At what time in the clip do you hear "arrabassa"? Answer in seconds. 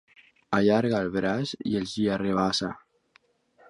2.19-2.75